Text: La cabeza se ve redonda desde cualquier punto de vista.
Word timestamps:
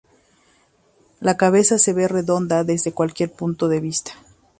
La 1.19 1.37
cabeza 1.37 1.77
se 1.77 1.93
ve 1.93 2.07
redonda 2.07 2.63
desde 2.63 2.91
cualquier 2.91 3.31
punto 3.33 3.67
de 3.67 3.79
vista. 3.81 4.13